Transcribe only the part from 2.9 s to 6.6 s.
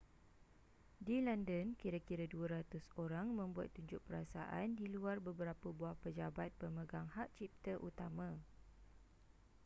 orang membuat tunjuk perasaan di luar beberapa buah pejabat